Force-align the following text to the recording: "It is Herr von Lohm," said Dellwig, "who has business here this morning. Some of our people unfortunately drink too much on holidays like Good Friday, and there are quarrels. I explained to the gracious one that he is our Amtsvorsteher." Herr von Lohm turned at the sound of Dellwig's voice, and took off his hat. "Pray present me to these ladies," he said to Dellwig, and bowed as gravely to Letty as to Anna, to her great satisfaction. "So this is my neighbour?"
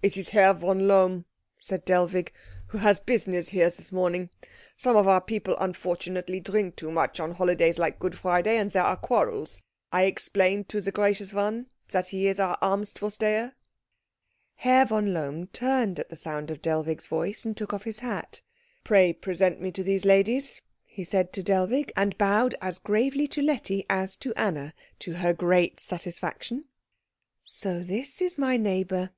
"It 0.00 0.16
is 0.16 0.28
Herr 0.28 0.54
von 0.54 0.86
Lohm," 0.86 1.24
said 1.58 1.84
Dellwig, 1.84 2.32
"who 2.68 2.78
has 2.78 3.00
business 3.00 3.48
here 3.48 3.68
this 3.68 3.90
morning. 3.90 4.30
Some 4.76 4.94
of 4.94 5.08
our 5.08 5.20
people 5.20 5.56
unfortunately 5.58 6.38
drink 6.38 6.76
too 6.76 6.92
much 6.92 7.18
on 7.18 7.32
holidays 7.32 7.76
like 7.76 7.98
Good 7.98 8.16
Friday, 8.16 8.58
and 8.58 8.70
there 8.70 8.84
are 8.84 8.96
quarrels. 8.96 9.64
I 9.90 10.04
explained 10.04 10.68
to 10.68 10.80
the 10.80 10.92
gracious 10.92 11.34
one 11.34 11.66
that 11.90 12.10
he 12.10 12.28
is 12.28 12.38
our 12.38 12.56
Amtsvorsteher." 12.62 13.54
Herr 14.54 14.86
von 14.86 15.12
Lohm 15.12 15.48
turned 15.48 15.98
at 15.98 16.10
the 16.10 16.14
sound 16.14 16.52
of 16.52 16.62
Dellwig's 16.62 17.08
voice, 17.08 17.44
and 17.44 17.56
took 17.56 17.72
off 17.72 17.82
his 17.82 17.98
hat. 17.98 18.42
"Pray 18.84 19.12
present 19.12 19.60
me 19.60 19.72
to 19.72 19.82
these 19.82 20.04
ladies," 20.04 20.62
he 20.84 21.02
said 21.02 21.32
to 21.32 21.42
Dellwig, 21.42 21.90
and 21.96 22.16
bowed 22.16 22.54
as 22.62 22.78
gravely 22.78 23.26
to 23.26 23.42
Letty 23.42 23.84
as 23.90 24.16
to 24.18 24.32
Anna, 24.36 24.74
to 25.00 25.14
her 25.14 25.32
great 25.32 25.80
satisfaction. 25.80 26.66
"So 27.42 27.80
this 27.80 28.22
is 28.22 28.38
my 28.38 28.56
neighbour?" 28.56 29.10